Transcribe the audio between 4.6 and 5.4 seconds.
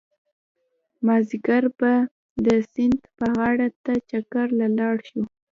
لاړ شو